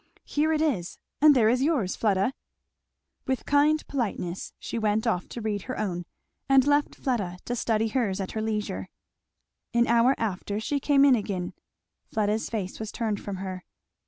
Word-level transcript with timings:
"Here 0.25 0.51
it 0.51 0.63
is! 0.63 0.97
and 1.21 1.35
there 1.35 1.47
is 1.47 1.61
yours, 1.61 1.95
Fleda." 1.95 2.33
With 3.27 3.45
kind 3.45 3.85
politeness 3.87 4.51
she 4.57 4.79
went 4.79 5.05
off 5.05 5.29
to 5.29 5.41
read 5.41 5.61
her 5.69 5.77
own 5.79 6.05
and 6.49 6.65
left 6.65 6.95
Fleda 6.95 7.37
to 7.45 7.55
study 7.55 7.89
hers 7.89 8.19
at 8.19 8.31
her 8.31 8.41
leisure. 8.41 8.87
An 9.75 9.85
hour 9.85 10.15
after 10.17 10.59
she 10.59 10.79
came 10.79 11.05
in 11.05 11.13
again. 11.13 11.53
Fleda's 12.11 12.49
face 12.49 12.79
was 12.79 12.91
turned 12.91 13.19
from 13.21 13.35
her. 13.35 13.63